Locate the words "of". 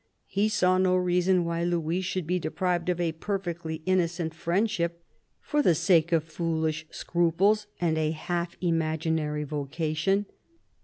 2.89-2.99, 6.11-6.23